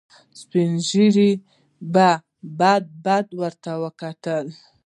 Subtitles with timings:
[0.41, 1.29] سپين ږيرو
[1.93, 2.09] به
[2.59, 4.45] بد بد ورته وکتل.